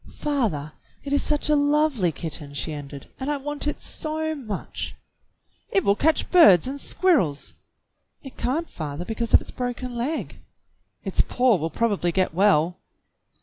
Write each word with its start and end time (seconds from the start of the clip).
"Father, 0.09 0.73
it 1.03 1.13
is 1.13 1.21
such 1.21 1.47
a 1.47 1.55
lovely 1.55 2.11
kitten," 2.11 2.55
she 2.55 2.73
ended, 2.73 3.07
"and 3.19 3.29
I 3.29 3.37
want 3.37 3.67
it 3.67 3.79
so 3.79 4.33
much!" 4.33 4.95
"It 5.69 5.83
will 5.83 5.95
catch 5.95 6.31
birds 6.31 6.65
and 6.67 6.81
squirrels." 6.81 7.53
"It 8.23 8.35
can't, 8.35 8.67
father, 8.67 9.05
because 9.05 9.35
of 9.35 9.41
its 9.41 9.51
broken 9.51 9.93
leg." 9.95 10.39
"Its 11.03 11.21
paw 11.21 11.57
will 11.57 11.69
probably 11.69 12.11
get 12.11 12.33
well." 12.33 12.77